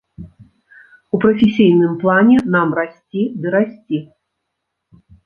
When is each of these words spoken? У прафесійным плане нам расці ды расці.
У 1.17 1.19
прафесійным 1.25 1.91
плане 2.03 2.37
нам 2.55 2.67
расці 2.79 3.23
ды 3.45 3.53
расці. 3.57 4.01